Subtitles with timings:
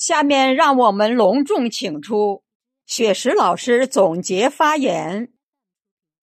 [0.00, 2.42] 下面让我们隆重请出
[2.86, 5.34] 雪石老师总结发言。